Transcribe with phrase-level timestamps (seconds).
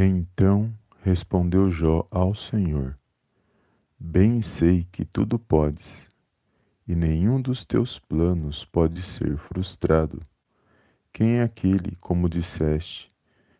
[0.00, 0.72] Então
[1.02, 2.96] respondeu Jó ao Senhor:
[3.98, 6.08] Bem sei que tudo podes,
[6.86, 10.24] e nenhum dos teus planos pode ser frustrado.
[11.12, 13.12] Quem é aquele, como disseste,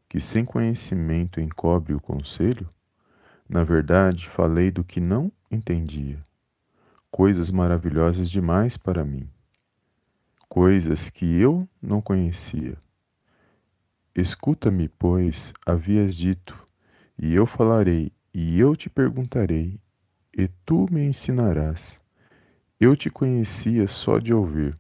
[0.09, 2.71] que sem conhecimento encobre o conselho?
[3.49, 6.25] Na verdade, falei do que não entendia,
[7.11, 9.29] coisas maravilhosas demais para mim,
[10.49, 12.79] coisas que eu não conhecia.
[14.21, 16.59] Escuta-me, pois, havias dito,
[17.17, 19.79] e eu falarei, e eu te perguntarei,
[20.37, 22.01] e tu me ensinarás.
[22.81, 24.77] Eu te conhecia só de ouvir,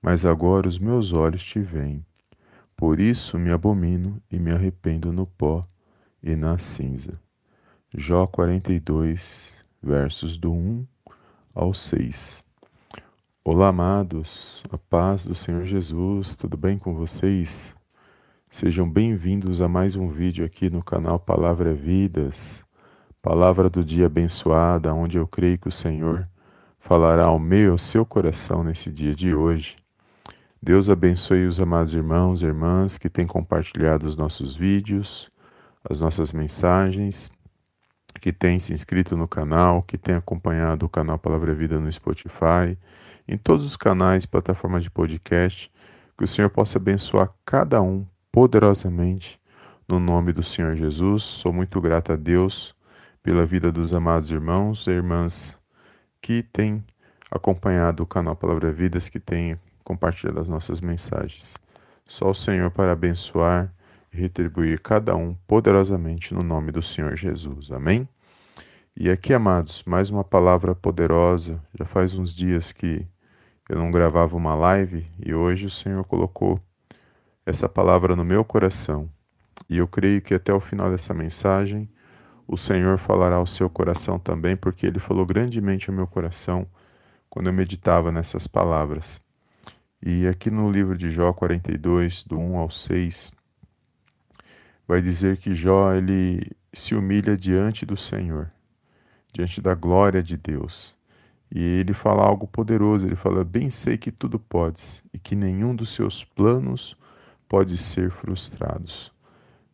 [0.00, 2.06] mas agora os meus olhos te veem.
[2.76, 5.66] Por isso me abomino e me arrependo no pó
[6.22, 7.20] e na cinza.
[7.92, 9.52] Jó 42,
[9.82, 10.86] versos do 1
[11.52, 12.44] ao 6.
[13.42, 17.74] Olá, amados, a paz do Senhor Jesus, tudo bem com vocês?
[18.52, 22.64] Sejam bem-vindos a mais um vídeo aqui no canal Palavra Vidas,
[23.22, 26.28] palavra do dia abençoada, onde eu creio que o Senhor
[26.80, 29.76] falará ao meu e ao seu coração nesse dia de hoje.
[30.60, 35.30] Deus abençoe os amados irmãos e irmãs que têm compartilhado os nossos vídeos,
[35.88, 37.30] as nossas mensagens,
[38.20, 42.76] que têm se inscrito no canal, que têm acompanhado o canal Palavra Vida no Spotify,
[43.28, 45.70] em todos os canais e plataformas de podcast,
[46.18, 49.40] que o Senhor possa abençoar cada um poderosamente
[49.88, 51.22] no nome do Senhor Jesus.
[51.22, 52.74] Sou muito grato a Deus
[53.22, 55.58] pela vida dos amados irmãos e irmãs
[56.22, 56.84] que têm
[57.30, 61.56] acompanhado o canal Palavra Vidas, que têm compartilhado as nossas mensagens.
[62.06, 63.72] Só o Senhor para abençoar
[64.12, 67.70] e retribuir cada um poderosamente no nome do Senhor Jesus.
[67.70, 68.08] Amém?
[68.96, 71.60] E aqui, amados, mais uma palavra poderosa.
[71.78, 73.06] Já faz uns dias que
[73.68, 76.60] eu não gravava uma live e hoje o Senhor colocou
[77.50, 79.10] essa palavra no meu coração.
[79.68, 81.88] E eu creio que até o final dessa mensagem
[82.46, 86.66] o Senhor falará ao seu coração também, porque ele falou grandemente ao meu coração
[87.28, 89.20] quando eu meditava nessas palavras.
[90.02, 93.32] E aqui no livro de Jó 42, do 1 ao 6,
[94.88, 98.50] vai dizer que Jó ele se humilha diante do Senhor,
[99.32, 100.96] diante da glória de Deus.
[101.54, 105.74] E ele fala algo poderoso, ele fala: "Bem sei que tudo podes e que nenhum
[105.74, 106.96] dos seus planos
[107.50, 109.12] pode ser frustrados.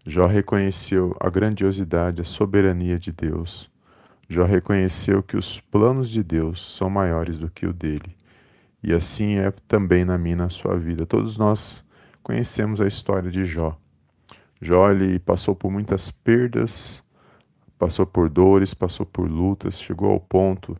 [0.06, 3.70] Jó reconheceu a grandiosidade, a soberania de Deus.
[4.26, 8.16] Jó reconheceu que os planos de Deus são maiores do que o dele.
[8.82, 11.04] E assim é também na minha na sua vida.
[11.04, 11.84] Todos nós
[12.22, 13.78] conhecemos a história de Jó.
[14.58, 17.04] Jó ele passou por muitas perdas,
[17.78, 20.78] passou por dores, passou por lutas, chegou ao ponto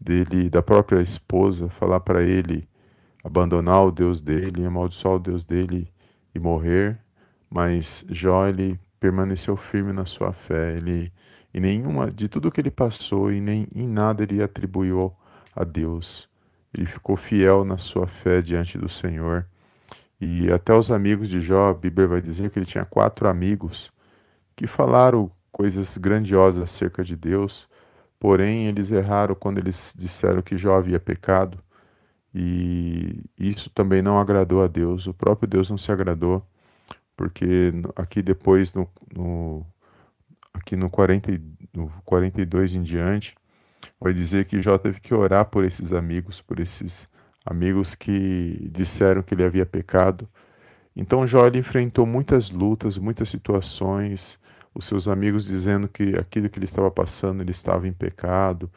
[0.00, 2.68] dele da própria esposa falar para ele
[3.22, 5.93] abandonar o Deus dele, amaldiçoar o Deus dele
[6.34, 6.98] e morrer,
[7.48, 10.74] mas Jó ele permaneceu firme na sua fé.
[10.76, 11.12] Ele
[11.52, 15.12] e nenhuma de tudo que ele passou e nem em nada ele atribuiu
[15.54, 16.28] a Deus.
[16.76, 19.46] Ele ficou fiel na sua fé diante do Senhor.
[20.20, 23.92] E até os amigos de Jó, a Bíblia vai dizer que ele tinha quatro amigos
[24.56, 27.68] que falaram coisas grandiosas acerca de Deus,
[28.18, 31.62] porém eles erraram quando eles disseram que Jó havia pecado
[32.34, 36.44] e isso também não agradou a Deus, o próprio Deus não se agradou,
[37.16, 39.64] porque aqui depois, no, no
[40.52, 41.40] aqui no, 40,
[41.72, 43.36] no 42 em diante,
[44.00, 47.08] vai dizer que Jó teve que orar por esses amigos, por esses
[47.44, 50.28] amigos que disseram que ele havia pecado.
[50.96, 54.40] Então Jó enfrentou muitas lutas, muitas situações,
[54.74, 58.70] os seus amigos dizendo que aquilo que ele estava passando ele estava em pecado,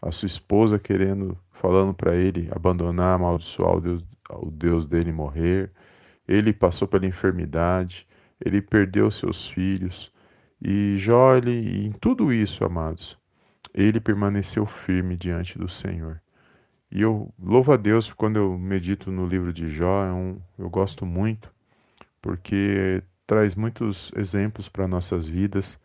[0.00, 5.70] a sua esposa querendo falando para ele abandonar, amaldiçoar o Deus, o Deus dele morrer.
[6.26, 8.08] Ele passou pela enfermidade,
[8.42, 10.10] ele perdeu seus filhos.
[10.62, 13.18] E Jó, ele, em tudo isso, amados,
[13.74, 16.20] ele permaneceu firme diante do Senhor.
[16.90, 20.70] E eu louvo a Deus quando eu medito no livro de Jó, é um, eu
[20.70, 21.52] gosto muito,
[22.22, 25.78] porque traz muitos exemplos para nossas vidas,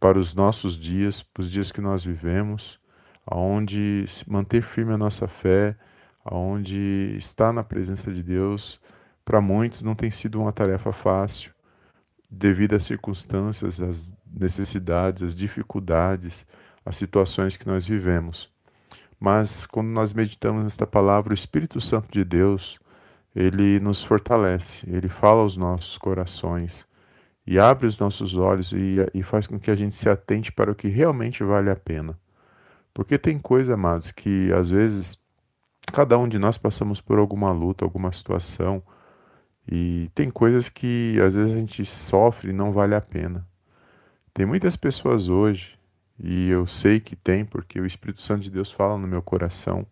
[0.00, 2.80] para os nossos dias, para os dias que nós vivemos
[3.30, 5.76] aonde manter firme a nossa fé,
[6.24, 8.80] aonde estar na presença de Deus,
[9.24, 11.52] para muitos não tem sido uma tarefa fácil,
[12.30, 16.46] devido às circunstâncias, às necessidades, às dificuldades,
[16.84, 18.50] às situações que nós vivemos.
[19.20, 22.78] Mas quando nós meditamos nesta palavra, o Espírito Santo de Deus,
[23.36, 26.86] ele nos fortalece, ele fala aos nossos corações
[27.46, 30.70] e abre os nossos olhos e, e faz com que a gente se atente para
[30.70, 32.18] o que realmente vale a pena.
[32.98, 35.16] Porque tem coisa, amados, que às vezes
[35.92, 38.82] cada um de nós passamos por alguma luta, alguma situação,
[39.70, 43.46] E tem coisas que às vezes a gente sofre e não vale a pena.
[44.34, 45.78] Tem muitas pessoas hoje,
[46.18, 49.86] e eu sei que tem, porque o Espírito Santo de Deus fala no meu coração.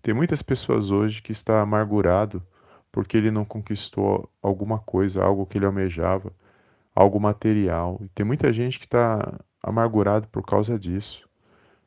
[0.00, 2.40] Tem muitas pessoas hoje que está amargurado
[2.92, 6.32] porque ele não conquistou alguma coisa, algo que ele almejava,
[6.94, 7.98] algo material.
[8.02, 11.25] E tem muita gente que está amargurado por causa disso.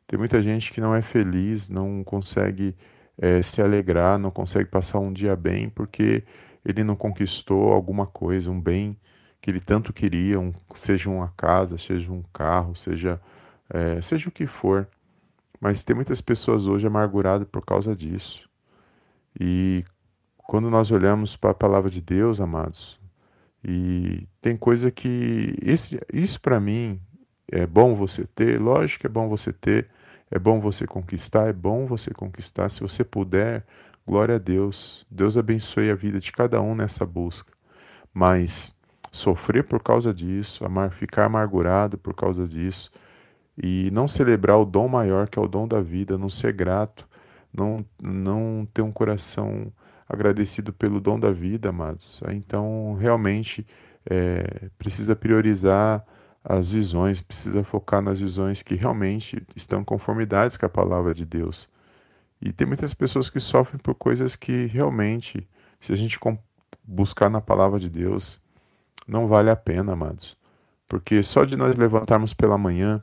[0.10, 2.76] Tem muita gente que não é feliz, não consegue
[3.16, 6.24] é, se alegrar, não consegue passar um dia bem porque
[6.66, 8.98] ele não conquistou alguma coisa, um bem
[9.40, 13.22] que ele tanto queria, um, seja uma casa, seja um carro, seja,
[13.70, 14.88] é, seja o que for.
[15.62, 18.50] Mas tem muitas pessoas hoje amarguradas por causa disso.
[19.40, 19.86] E
[20.40, 23.00] quando nós olhamos para a palavra de Deus, amados,
[23.64, 25.56] e tem coisa que.
[25.62, 27.00] Esse, isso para mim
[27.52, 29.88] é bom você ter, lógico que é bom você ter,
[30.32, 32.70] é bom você conquistar, é bom você conquistar.
[32.70, 33.66] Se você puder,
[34.06, 35.06] glória a Deus.
[35.10, 37.52] Deus abençoe a vida de cada um nessa busca.
[38.14, 38.76] Mas
[39.12, 42.92] sofrer por causa disso, amar, ficar amargurado por causa disso,
[43.62, 47.08] e não celebrar o dom maior que é o dom da vida, não ser grato,
[47.54, 49.72] não, não ter um coração
[50.08, 52.22] agradecido pelo dom da vida, amados.
[52.30, 53.66] Então, realmente,
[54.10, 56.06] é, precisa priorizar
[56.50, 61.70] as visões, precisa focar nas visões que realmente estão conformidades com a palavra de Deus.
[62.42, 65.48] E tem muitas pessoas que sofrem por coisas que realmente,
[65.80, 66.20] se a gente
[66.84, 68.42] buscar na palavra de Deus,
[69.08, 70.36] não vale a pena, amados.
[70.88, 73.00] Porque só de nós levantarmos pela manhã,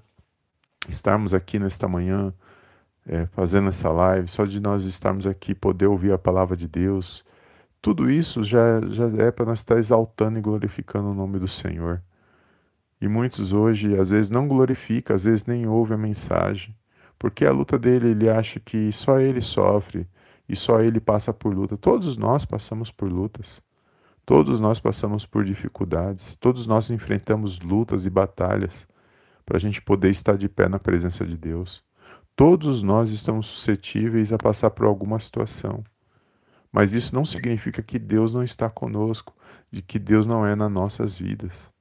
[0.88, 2.34] estarmos aqui nesta manhã,
[3.06, 7.24] é, fazendo essa live, só de nós estarmos aqui, poder ouvir a palavra de Deus,
[7.80, 12.02] tudo isso já, já é para nós estar exaltando e glorificando o nome do Senhor.
[13.00, 16.74] E muitos hoje, às vezes, não glorificam, às vezes nem ouvem a mensagem,
[17.18, 20.06] porque a luta dele, ele acha que só ele sofre
[20.48, 21.76] e só ele passa por luta.
[21.76, 23.62] Todos nós passamos por lutas.
[24.26, 28.84] Todos nós passamos por dificuldades, todos nós enfrentamos lutas e batalhas
[29.44, 31.84] para a gente poder estar de pé na presença de Deus.
[32.34, 35.84] Todos nós estamos suscetíveis a passar por alguma situação.
[36.72, 39.32] Mas isso não significa que Deus não está conosco,
[39.70, 41.72] de que Deus não é nas nossas vidas.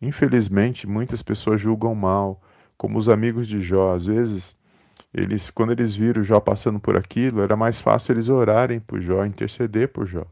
[0.00, 2.40] Infelizmente, muitas pessoas julgam mal,
[2.76, 3.94] como os amigos de Jó.
[3.94, 4.56] Às vezes,
[5.12, 9.24] eles, quando eles viram Jó passando por aquilo, era mais fácil eles orarem por Jó,
[9.24, 10.24] interceder por Jó.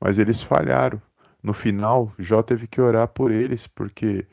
[0.00, 1.00] Mas eles falharam.
[1.42, 4.26] No final, Jó teve que orar por eles, porque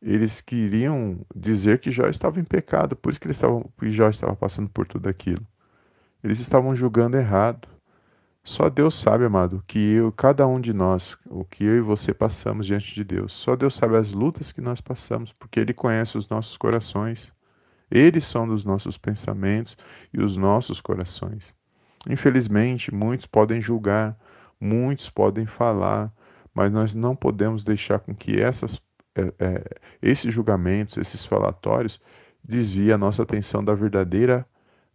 [0.00, 4.08] eles queriam dizer que Jó estava em pecado, por isso que, eles estavam, que Jó
[4.08, 5.44] estava passando por tudo aquilo.
[6.22, 7.68] Eles estavam julgando errado.
[8.48, 12.14] Só Deus sabe, amado, que eu, cada um de nós, o que eu e você
[12.14, 13.34] passamos diante de Deus.
[13.34, 17.30] Só Deus sabe as lutas que nós passamos, porque Ele conhece os nossos corações.
[17.90, 19.76] Eles são dos nossos pensamentos
[20.14, 21.54] e os nossos corações.
[22.08, 24.18] Infelizmente, muitos podem julgar,
[24.58, 26.10] muitos podem falar,
[26.54, 28.80] mas nós não podemos deixar com que essas,
[29.14, 29.64] é, é,
[30.00, 32.00] esses julgamentos, esses falatórios,
[32.42, 34.46] desviem a nossa atenção da verdadeira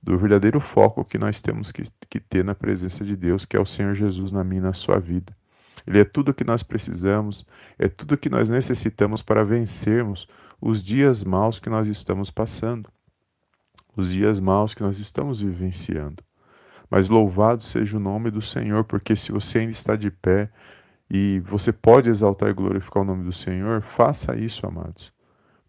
[0.04, 3.60] do verdadeiro foco que nós temos que, que ter na presença de Deus, que é
[3.60, 5.34] o Senhor Jesus na minha e na sua vida.
[5.88, 7.46] Ele é tudo o que nós precisamos,
[7.80, 10.28] é tudo o que nós necessitamos para vencermos
[10.62, 12.90] os dias maus que nós estamos passando,
[13.96, 16.22] os dias maus que nós estamos vivenciando.
[16.90, 20.50] Mas louvado seja o nome do Senhor, porque se você ainda está de pé
[21.10, 25.13] e você pode exaltar e glorificar o nome do Senhor, faça isso, amados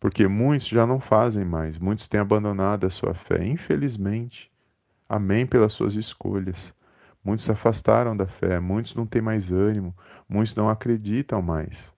[0.05, 4.53] porque muitos já não fazem mais, muitos têm abandonado a sua fé, infelizmente.
[5.09, 6.75] Amém pelas suas escolhas.
[7.25, 9.97] Muitos se afastaram da fé, muitos não têm mais ânimo,
[10.29, 11.91] muitos não acreditam mais.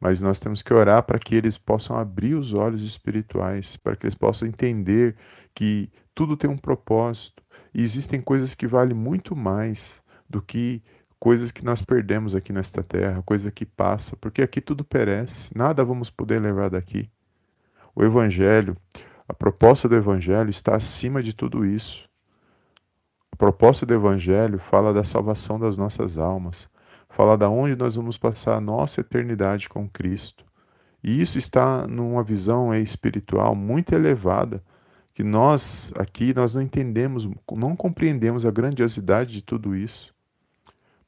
[0.00, 4.06] Mas nós temos que orar para que eles possam abrir os olhos espirituais, para que
[4.06, 5.14] eles possam entender
[5.54, 7.42] que tudo tem um propósito
[7.74, 10.82] e existem coisas que valem muito mais do que
[11.18, 15.84] coisas que nós perdemos aqui nesta terra, coisa que passa, porque aqui tudo perece, nada
[15.84, 17.10] vamos poder levar daqui.
[17.94, 18.76] O Evangelho,
[19.28, 22.08] a proposta do Evangelho está acima de tudo isso.
[23.32, 26.70] A proposta do Evangelho fala da salvação das nossas almas,
[27.08, 30.44] fala da onde nós vamos passar a nossa eternidade com Cristo.
[31.02, 34.62] E isso está numa visão espiritual muito elevada,
[35.14, 40.14] que nós aqui nós não entendemos, não compreendemos a grandiosidade de tudo isso.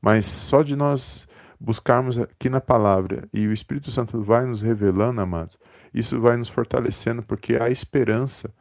[0.01, 1.29] Mas só de nós
[1.61, 5.59] buscarmos aqui na palavra e o Espírito Santo vai nos revelando, amados,
[5.93, 8.53] isso vai nos fortalecendo porque há esperança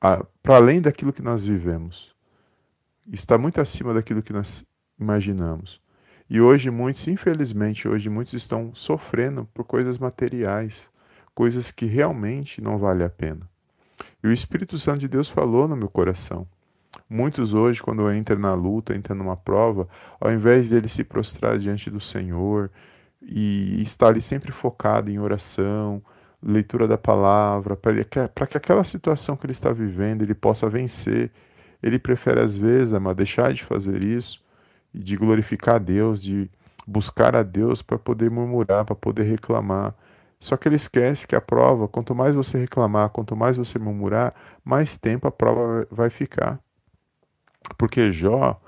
[0.00, 2.14] para além daquilo que nós vivemos.
[3.12, 4.64] Está muito acima daquilo que nós
[4.98, 5.80] imaginamos.
[6.30, 10.90] E hoje muitos, infelizmente, hoje muitos estão sofrendo por coisas materiais,
[11.34, 13.48] coisas que realmente não vale a pena.
[14.22, 16.46] E o Espírito Santo de Deus falou no meu coração.
[17.08, 19.88] Muitos hoje, quando entram na luta, entram numa prova,
[20.20, 22.70] ao invés dele se prostrar diante do Senhor
[23.22, 26.02] e estar ali sempre focado em oração,
[26.42, 31.30] leitura da palavra, para que aquela situação que ele está vivendo ele possa vencer,
[31.82, 34.42] ele prefere às vezes, ama, deixar de fazer isso
[34.92, 36.50] de glorificar a Deus, de
[36.86, 39.94] buscar a Deus para poder murmurar, para poder reclamar.
[40.40, 44.34] Só que ele esquece que a prova, quanto mais você reclamar, quanto mais você murmurar,
[44.64, 46.60] mais tempo a prova vai ficar.
[47.76, 48.60] Porque Jó,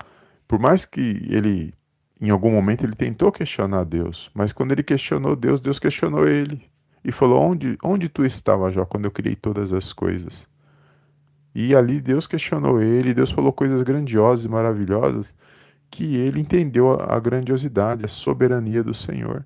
[0.47, 1.73] por mais que ele,
[2.19, 6.70] em algum momento, ele tentou questionar Deus, mas quando ele questionou Deus, Deus questionou ele
[7.03, 10.47] e falou: Onde, onde tu estava, Jó, quando eu criei todas as coisas?
[11.53, 15.35] E ali Deus questionou ele, Deus falou coisas grandiosas e maravilhosas
[15.89, 19.45] que ele entendeu a grandiosidade, a soberania do Senhor.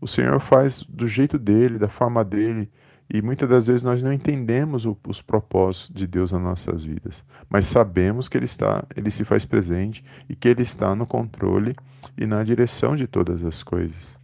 [0.00, 2.70] O Senhor faz do jeito dele, da forma dele,
[3.12, 7.66] e muitas das vezes nós não entendemos os propósitos de Deus nas nossas vidas, mas
[7.66, 11.74] sabemos que ele está, ele se faz presente e que ele está no controle
[12.16, 14.16] e na direção de todas as coisas.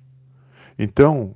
[0.78, 1.34] Então,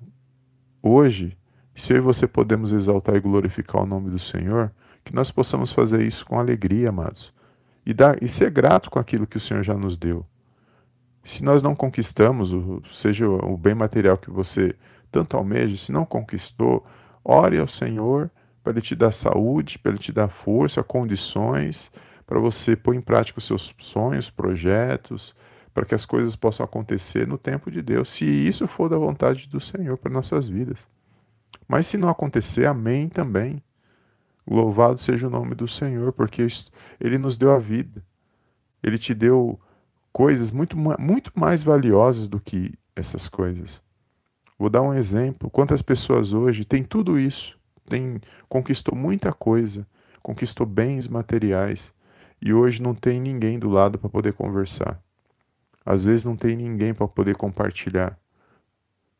[0.83, 1.37] hoje,
[1.75, 4.73] se eu e você podemos exaltar e glorificar o nome do Senhor,
[5.05, 7.33] que nós possamos fazer isso com alegria, amados,
[7.85, 10.25] e dar e ser grato com aquilo que o Senhor já nos deu.
[11.25, 12.51] Se nós não conquistamos,
[12.93, 14.75] seja o bem material que você
[15.11, 16.85] tanto almeja, se não conquistou,
[17.25, 18.31] Ore ao Senhor
[18.63, 21.91] para Ele te dar saúde, para Ele te dar força, condições,
[22.27, 25.35] para você pôr em prática os seus sonhos, projetos,
[25.73, 29.49] para que as coisas possam acontecer no tempo de Deus, se isso for da vontade
[29.49, 30.89] do Senhor para nossas vidas.
[31.69, 33.62] Mas se não acontecer, amém também.
[34.47, 36.45] Louvado seja o nome do Senhor, porque
[37.00, 38.03] Ele nos deu a vida.
[38.83, 39.61] Ele te deu
[40.12, 43.81] coisas muito, muito mais valiosas do que essas coisas.
[44.59, 45.49] Vou dar um exemplo.
[45.49, 47.59] Quantas pessoas hoje têm tudo isso,
[47.89, 49.87] tem, conquistou muita coisa,
[50.23, 51.93] conquistou bens materiais
[52.43, 55.00] e hoje não tem ninguém do lado para poder conversar.
[55.85, 58.19] Às vezes não tem ninguém para poder compartilhar.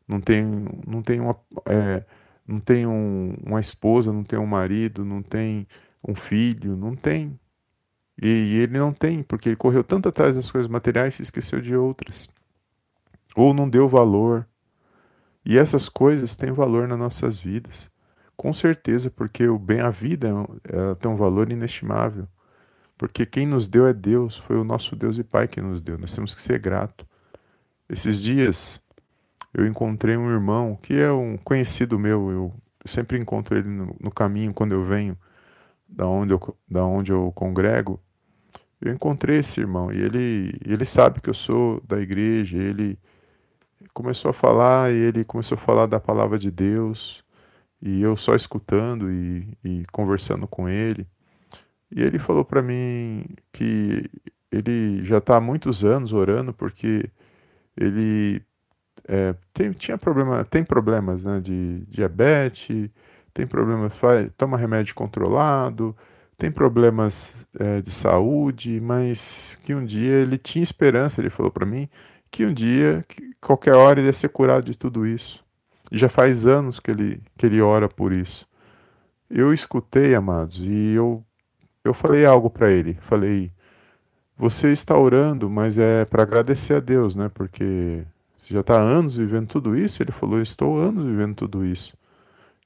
[0.07, 0.43] Não tem,
[0.85, 2.03] não tem, uma, é,
[2.47, 5.67] não tem um, uma esposa, não tem um marido, não tem
[6.07, 7.39] um filho, não tem.
[8.21, 11.23] E, e ele não tem, porque ele correu tanto atrás das coisas materiais e se
[11.23, 12.29] esqueceu de outras.
[13.35, 14.45] Ou não deu valor,
[15.45, 17.89] e essas coisas têm valor nas nossas vidas.
[18.37, 20.27] Com certeza, porque o bem, a vida
[20.63, 22.27] ela tem um valor inestimável.
[23.01, 25.97] Porque quem nos deu é Deus, foi o nosso Deus e Pai que nos deu.
[25.97, 27.03] Nós temos que ser grato.
[27.89, 28.79] Esses dias
[29.51, 32.53] eu encontrei um irmão que é um conhecido meu, eu
[32.85, 35.17] sempre encontro ele no, no caminho quando eu venho
[35.89, 37.99] da onde eu, da onde eu congrego.
[38.79, 42.99] Eu encontrei esse irmão e ele, ele sabe que eu sou da igreja, ele
[43.95, 47.23] começou a falar e ele começou a falar da palavra de Deus
[47.81, 51.07] e eu só escutando e, e conversando com ele.
[51.91, 54.09] E ele falou para mim que
[54.51, 57.09] ele já está há muitos anos orando porque
[57.75, 58.41] ele
[59.07, 62.89] é, tem, tinha problema, tem problemas né, de diabetes,
[63.33, 65.95] tem problemas, faz, toma remédio controlado,
[66.37, 71.65] tem problemas é, de saúde, mas que um dia ele tinha esperança, ele falou para
[71.65, 71.87] mim,
[72.31, 75.43] que um dia, que qualquer hora, ele ia ser curado de tudo isso.
[75.91, 78.47] E já faz anos que ele, que ele ora por isso.
[79.29, 81.23] Eu escutei, amados, e eu,
[81.83, 82.97] eu falei algo para ele.
[83.01, 83.51] Falei,
[84.37, 87.29] você está orando, mas é para agradecer a Deus, né?
[87.29, 88.03] Porque
[88.37, 90.01] você já está anos vivendo tudo isso.
[90.01, 91.95] Ele falou, estou anos vivendo tudo isso.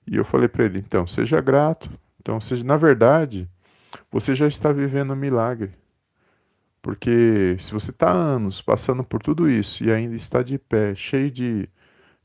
[0.08, 1.90] E eu falei para ele, então, seja grato.
[2.22, 3.50] Então, seja, na verdade,
[4.12, 5.74] você já está vivendo um milagre.
[6.82, 11.32] Porque se você está anos passando por tudo isso e ainda está de pé, cheio
[11.32, 11.68] de,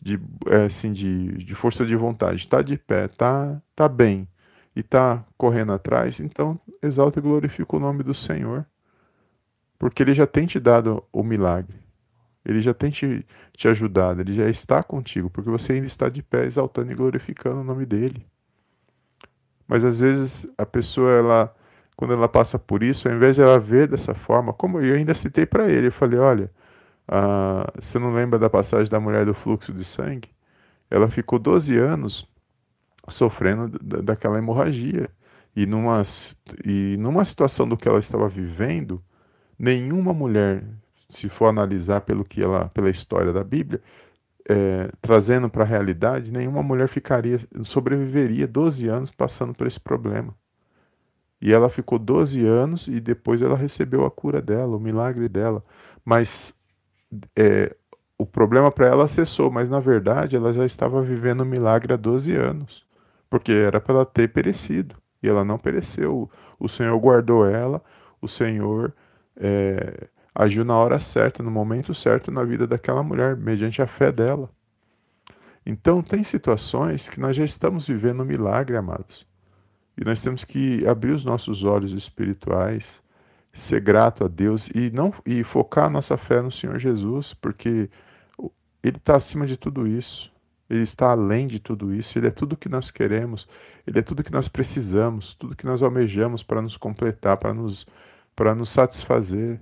[0.02, 4.28] de, é, assim, de, de força de vontade, está de pé, está tá bem
[4.74, 8.64] e está correndo atrás, então exalta e glorifica o nome do Senhor.
[9.78, 11.78] Porque Ele já tem te dado o milagre.
[12.44, 16.22] Ele já tem te, te ajudado, Ele já está contigo, porque você ainda está de
[16.22, 18.26] pé exaltando e glorificando o nome dEle.
[19.66, 21.56] Mas às vezes a pessoa, ela
[22.00, 25.12] quando ela passa por isso, ao invés de ela ver dessa forma, como eu ainda
[25.12, 26.50] citei para ele, eu falei, olha,
[27.06, 30.30] ah, você não lembra da passagem da mulher do fluxo de sangue?
[30.90, 32.26] Ela ficou 12 anos
[33.10, 35.10] sofrendo daquela hemorragia.
[35.54, 36.02] E numa,
[36.64, 39.02] e numa situação do que ela estava vivendo,
[39.58, 40.64] nenhuma mulher,
[41.08, 43.80] se for analisar pelo que ela, pela história da Bíblia,
[44.48, 50.34] é, trazendo para a realidade, nenhuma mulher ficaria, sobreviveria 12 anos passando por esse problema.
[51.40, 55.64] E ela ficou 12 anos e depois ela recebeu a cura dela, o milagre dela.
[56.04, 56.54] Mas
[57.36, 57.74] é,
[58.18, 61.96] o problema para ela cessou, mas na verdade ela já estava vivendo o milagre há
[61.96, 62.84] 12 anos,
[63.30, 64.96] porque era para ela ter perecido.
[65.22, 66.28] E ela não pereceu.
[66.58, 67.82] O Senhor guardou ela,
[68.20, 68.92] o Senhor
[69.36, 74.10] é, agiu na hora certa, no momento certo na vida daquela mulher, mediante a fé
[74.10, 74.50] dela.
[75.64, 79.26] Então, tem situações que nós já estamos vivendo um milagre, amados.
[79.96, 83.02] E nós temos que abrir os nossos olhos espirituais,
[83.52, 87.90] ser grato a Deus e não e focar a nossa fé no Senhor Jesus, porque
[88.82, 90.32] ele está acima de tudo isso.
[90.70, 92.16] Ele está além de tudo isso.
[92.16, 93.48] Ele é tudo que nós queremos.
[93.84, 97.86] Ele é tudo que nós precisamos, tudo que nós almejamos para nos completar, para nos
[98.36, 99.60] para nos satisfazer.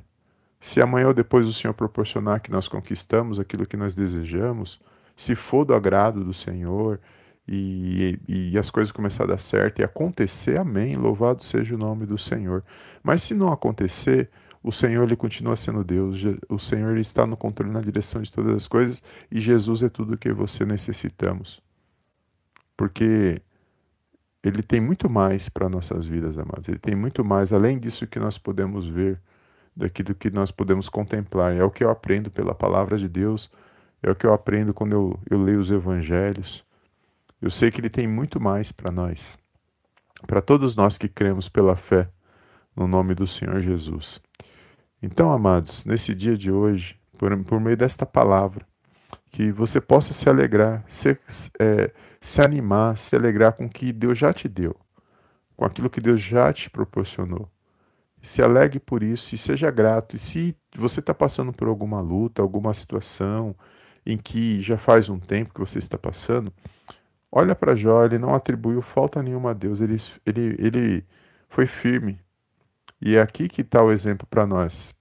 [0.60, 4.80] Se amanhã ou depois o Senhor proporcionar que nós conquistamos aquilo que nós desejamos,
[5.16, 7.00] se for do agrado do Senhor
[7.46, 10.94] e, e, e as coisas começar a dar certo e acontecer, amém.
[10.94, 12.62] Louvado seja o nome do Senhor.
[13.02, 14.28] Mas se não acontecer,
[14.62, 18.30] o Senhor ele continua sendo Deus, o Senhor ele está no controle na direção de
[18.32, 21.60] todas as coisas e Jesus é tudo o que você necessitamos.
[22.76, 23.40] Porque
[24.42, 26.68] ele tem muito mais para nossas vidas, amados.
[26.68, 29.20] Ele tem muito mais além disso que nós podemos ver,
[29.76, 31.54] daquilo que nós podemos contemplar.
[31.54, 33.50] É o que eu aprendo pela palavra de Deus
[34.02, 36.64] é o que eu aprendo quando eu, eu leio os evangelhos.
[37.40, 39.38] Eu sei que ele tem muito mais para nós,
[40.26, 42.08] para todos nós que cremos pela fé
[42.74, 44.20] no nome do Senhor Jesus.
[45.02, 48.66] Então, amados, nesse dia de hoje, por, por meio desta palavra,
[49.30, 51.16] que você possa se alegrar, se,
[51.58, 54.74] é, se animar, se alegrar com o que Deus já te deu,
[55.56, 57.48] com aquilo que Deus já te proporcionou.
[58.20, 60.16] Se alegre por isso e seja grato.
[60.16, 63.54] E se você está passando por alguma luta, alguma situação,
[64.04, 66.52] em que já faz um tempo que você está passando,
[67.30, 71.06] olha para Jó, ele não atribuiu falta nenhuma a Deus, ele, ele, ele
[71.48, 72.18] foi firme.
[73.00, 74.94] E é aqui que está o exemplo para nós,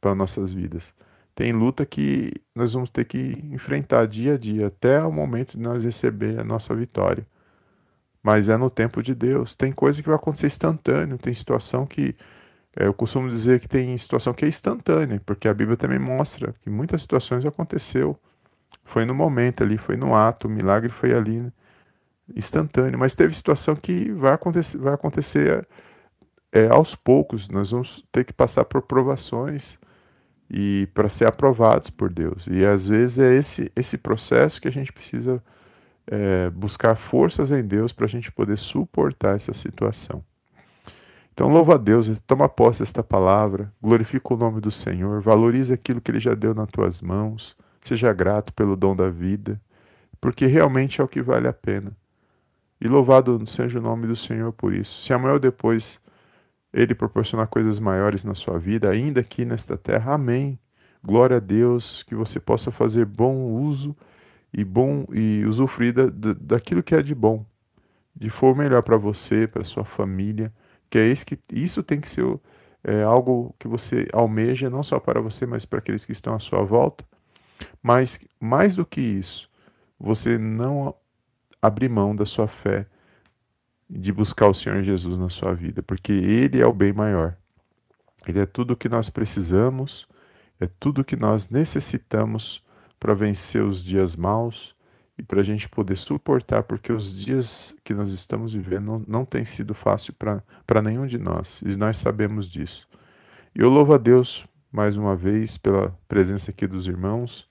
[0.00, 0.94] para nossas vidas.
[1.34, 3.18] Tem luta que nós vamos ter que
[3.52, 7.26] enfrentar dia a dia, até o momento de nós receber a nossa vitória.
[8.22, 9.54] Mas é no tempo de Deus.
[9.54, 12.16] Tem coisa que vai acontecer instantâneo, tem situação que.
[12.76, 16.54] É, eu costumo dizer que tem situação que é instantânea, porque a Bíblia também mostra
[16.62, 18.18] que muitas situações aconteceu
[18.84, 21.52] foi no momento ali, foi no ato, o milagre foi ali, né?
[22.36, 22.98] instantâneo.
[22.98, 25.66] Mas teve situação que vai acontecer, vai acontecer
[26.54, 27.48] é, aos poucos.
[27.48, 29.76] Nós vamos ter que passar por provações
[30.48, 32.46] e para ser aprovados por Deus.
[32.48, 35.42] E às vezes é esse esse processo que a gente precisa
[36.06, 40.22] é, buscar forças em Deus para a gente poder suportar essa situação.
[41.32, 46.00] Então louva a Deus, toma posse desta palavra, glorifica o nome do Senhor, valorize aquilo
[46.00, 47.56] que Ele já deu nas tuas mãos.
[47.82, 49.60] Seja grato pelo dom da vida,
[50.20, 51.92] porque realmente é o que vale a pena.
[52.80, 55.02] E louvado seja o nome do Senhor por isso.
[55.02, 56.00] Se amanhã ou depois
[56.74, 60.58] Ele proporcionar coisas maiores na sua vida, ainda aqui nesta terra, amém.
[61.02, 63.96] Glória a Deus, que você possa fazer bom uso
[64.52, 67.46] e bom e usufruir da, daquilo que é de bom,
[68.14, 70.52] de for melhor para você, para sua família,
[70.90, 72.24] que é isso que isso tem que ser
[72.82, 76.40] é, algo que você almeja não só para você, mas para aqueles que estão à
[76.40, 77.04] sua volta,
[77.82, 79.48] mas mais do que isso,
[79.98, 80.94] você não
[81.62, 82.86] abrir mão da sua fé
[83.88, 87.36] de buscar o Senhor Jesus na sua vida, porque Ele é o bem maior.
[88.26, 90.08] Ele é tudo o que nós precisamos,
[90.58, 92.62] é tudo o que nós necessitamos
[92.98, 94.74] para vencer os dias maus
[95.18, 99.24] e para a gente poder suportar, porque os dias que nós estamos vivendo não, não
[99.24, 102.88] tem sido fácil para nenhum de nós, e nós sabemos disso.
[103.54, 107.48] E eu louvo a Deus mais uma vez pela presença aqui dos irmãos.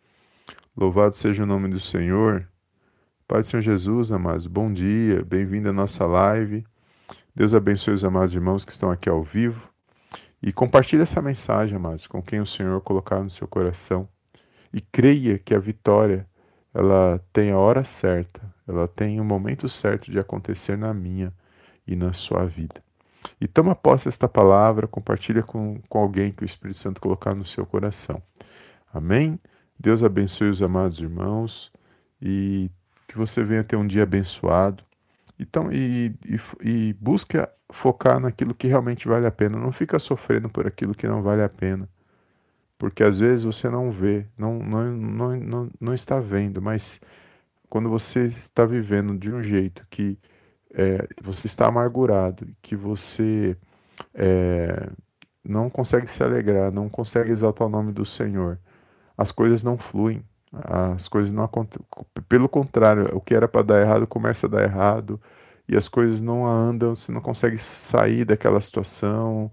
[0.75, 2.45] Louvado seja o nome do Senhor.
[3.25, 6.65] Pai do Senhor Jesus, amados, bom dia, bem-vindo à nossa live.
[7.33, 9.65] Deus abençoe os amados irmãos que estão aqui ao vivo.
[10.41, 14.09] E compartilhe essa mensagem, amados, com quem o Senhor colocar no seu coração.
[14.73, 16.27] E creia que a vitória,
[16.73, 21.33] ela tem a hora certa, ela tem o momento certo de acontecer na minha
[21.87, 22.83] e na sua vida.
[23.39, 27.45] E toma posse desta palavra, compartilha com, com alguém que o Espírito Santo colocar no
[27.45, 28.21] seu coração.
[28.93, 29.39] Amém?
[29.79, 31.71] Deus abençoe os amados irmãos
[32.21, 32.69] e
[33.13, 34.83] que você venha ter um dia abençoado.
[35.39, 36.39] Então, e, e,
[36.89, 37.37] e busque
[37.71, 39.57] focar naquilo que realmente vale a pena.
[39.57, 41.87] Não fica sofrendo por aquilo que não vale a pena.
[42.77, 46.99] Porque às vezes você não vê, não, não, não, não, não está vendo, mas
[47.69, 50.17] quando você está vivendo de um jeito que
[50.73, 53.55] é, você está amargurado, que você
[54.13, 54.89] é,
[55.43, 58.59] não consegue se alegrar, não consegue exaltar o nome do Senhor,
[59.17, 61.85] as coisas não fluem, as coisas não acontecem.
[62.29, 65.19] Pelo contrário, o que era para dar errado começa a dar errado
[65.67, 69.51] e as coisas não andam, você não consegue sair daquela situação,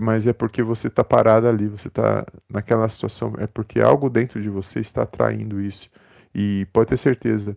[0.00, 4.40] mas é porque você está parado ali, você está naquela situação, é porque algo dentro
[4.40, 5.90] de você está atraindo isso.
[6.34, 7.56] E pode ter certeza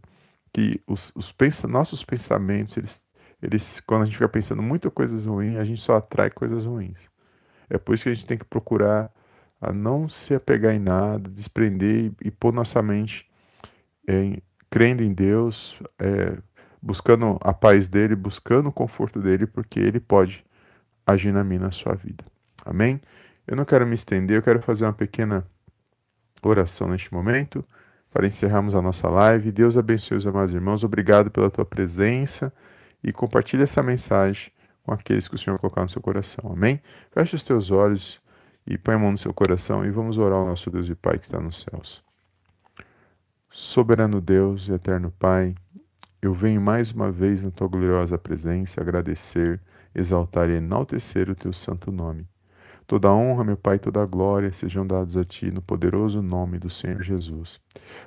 [0.53, 3.03] que os, os pensa, nossos pensamentos, eles,
[3.41, 7.09] eles, quando a gente fica pensando muitas coisas ruins, a gente só atrai coisas ruins.
[7.69, 9.11] É por isso que a gente tem que procurar
[9.65, 13.27] a não se apegar em nada, desprender e, e pôr nossa mente
[14.07, 16.37] é, crendo em Deus, é,
[16.79, 20.45] buscando a paz dele, buscando o conforto dele, porque ele pode
[21.05, 22.23] agir na na sua vida.
[22.63, 23.01] Amém?
[23.47, 25.45] Eu não quero me estender, eu quero fazer uma pequena
[26.43, 27.65] oração neste momento
[28.11, 29.51] para encerrarmos a nossa live.
[29.51, 30.83] Deus abençoe os amados irmãos.
[30.83, 32.53] Obrigado pela tua presença
[33.03, 34.51] e compartilhe essa mensagem
[34.83, 36.51] com aqueles que o Senhor colocar no seu coração.
[36.53, 36.79] Amém?
[37.11, 38.21] Feche os teus olhos
[38.67, 41.17] e põe a mão no seu coração e vamos orar ao nosso Deus e Pai
[41.17, 42.03] que está nos céus.
[43.49, 45.55] Soberano Deus e eterno Pai,
[46.21, 49.61] eu venho mais uma vez na tua gloriosa presença agradecer,
[49.93, 52.27] exaltar e enaltecer o teu santo nome.
[52.87, 57.01] Toda honra, meu Pai, toda glória sejam dados a Ti no poderoso nome do Senhor
[57.01, 57.59] Jesus.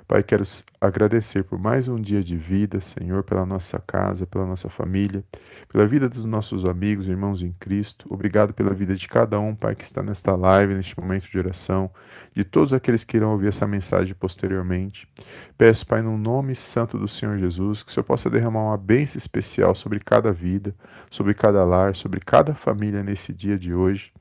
[0.07, 0.43] Pai, quero
[0.79, 5.21] agradecer por mais um dia de vida, Senhor, pela nossa casa, pela nossa família,
[5.67, 8.07] pela vida dos nossos amigos, irmãos em Cristo.
[8.09, 11.91] Obrigado pela vida de cada um, Pai, que está nesta live, neste momento de oração,
[12.33, 15.09] de todos aqueles que irão ouvir essa mensagem posteriormente.
[15.57, 19.17] Peço, Pai, no nome santo do Senhor Jesus, que o Senhor possa derramar uma bênção
[19.17, 20.73] especial sobre cada vida,
[21.11, 24.13] sobre cada lar, sobre cada família nesse dia de hoje.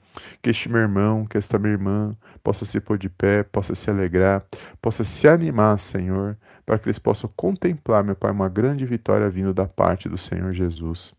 [0.43, 3.91] Que este meu irmão, que esta minha irmã possa se pôr de pé, possa se
[3.91, 4.45] alegrar,
[4.81, 9.55] possa se animar, Senhor, para que eles possam contemplar, meu Pai, uma grande vitória vindo
[9.55, 11.15] da parte do Senhor Jesus.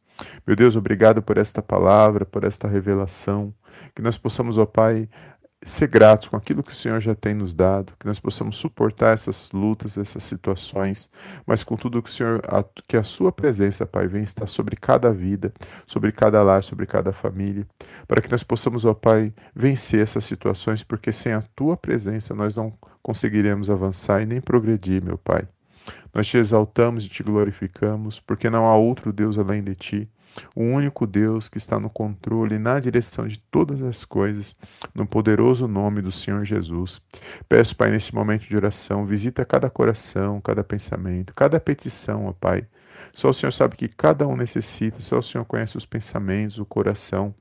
[0.45, 3.53] Meu Deus, obrigado por esta palavra, por esta revelação.
[3.95, 5.07] Que nós possamos, ó Pai,
[5.61, 9.13] ser gratos com aquilo que o Senhor já tem nos dado, que nós possamos suportar
[9.13, 11.09] essas lutas, essas situações,
[11.45, 12.41] mas com tudo que o Senhor,
[12.87, 15.53] que a sua presença, Pai, vem estar sobre cada vida,
[15.85, 17.67] sobre cada lar, sobre cada família,
[18.07, 22.55] para que nós possamos, ó Pai, vencer essas situações, porque sem a tua presença nós
[22.55, 25.47] não conseguiremos avançar e nem progredir, meu Pai.
[26.13, 30.09] Nós te exaltamos e te glorificamos, porque não há outro Deus além de ti
[30.55, 34.55] o único Deus que está no controle e na direção de todas as coisas,
[34.93, 37.01] no poderoso nome do Senhor Jesus.
[37.47, 42.65] Peço, Pai, neste momento de oração, visita cada coração, cada pensamento, cada petição, ó Pai.
[43.13, 46.65] Só o Senhor sabe que cada um necessita, só o Senhor conhece os pensamentos, o
[46.65, 47.33] coração.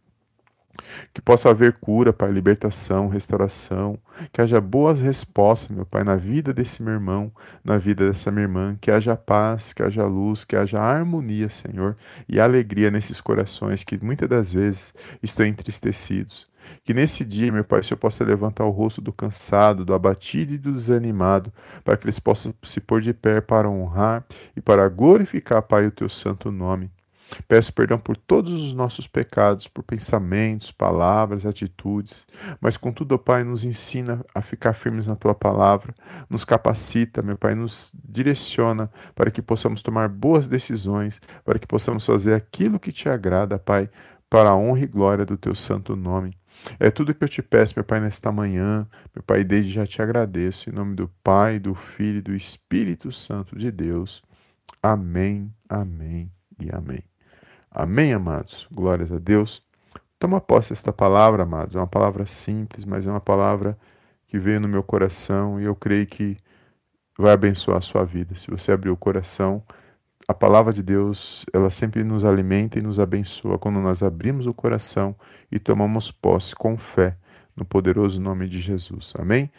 [1.12, 3.98] Que possa haver cura, Pai, libertação, restauração.
[4.32, 7.30] Que haja boas respostas, meu Pai, na vida desse meu irmão,
[7.64, 8.76] na vida dessa minha irmã.
[8.80, 11.96] Que haja paz, que haja luz, que haja harmonia, Senhor,
[12.28, 16.48] e alegria nesses corações que muitas das vezes estão entristecidos.
[16.84, 20.52] Que nesse dia, meu Pai, o Senhor possa levantar o rosto do cansado, do abatido
[20.52, 21.52] e do desanimado,
[21.84, 24.24] para que eles possam se pôr de pé para honrar
[24.56, 26.90] e para glorificar, Pai, o teu santo nome.
[27.46, 32.26] Peço perdão por todos os nossos pecados, por pensamentos, palavras, atitudes,
[32.60, 35.94] mas contudo, ó Pai, nos ensina a ficar firmes na tua palavra,
[36.28, 42.04] nos capacita, meu Pai, nos direciona para que possamos tomar boas decisões, para que possamos
[42.06, 43.90] fazer aquilo que te agrada, Pai,
[44.30, 46.36] para a honra e glória do teu santo nome.
[46.80, 48.86] É tudo que eu te peço, meu Pai, nesta manhã.
[49.14, 50.68] Meu Pai, desde já te agradeço.
[50.68, 54.22] Em nome do Pai, do Filho e do Espírito Santo de Deus.
[54.82, 57.02] Amém, amém e amém.
[57.70, 58.66] Amém, amados?
[58.72, 59.62] Glórias a Deus.
[60.18, 61.76] Toma posse desta palavra, amados.
[61.76, 63.78] É uma palavra simples, mas é uma palavra
[64.26, 66.36] que veio no meu coração e eu creio que
[67.18, 68.34] vai abençoar a sua vida.
[68.34, 69.62] Se você abrir o coração,
[70.26, 74.54] a palavra de Deus, ela sempre nos alimenta e nos abençoa quando nós abrimos o
[74.54, 75.14] coração
[75.50, 77.16] e tomamos posse com fé
[77.56, 79.14] no poderoso nome de Jesus.
[79.18, 79.50] Amém?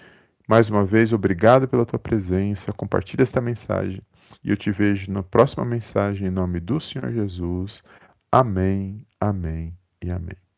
[0.47, 2.73] Mais uma vez, obrigado pela tua presença.
[2.73, 4.01] Compartilhe esta mensagem
[4.43, 7.83] e eu te vejo na próxima mensagem em nome do Senhor Jesus.
[8.31, 10.48] Amém, amém e amém.